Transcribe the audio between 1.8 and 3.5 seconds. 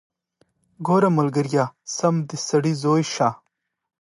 سم د سړي زوى شه.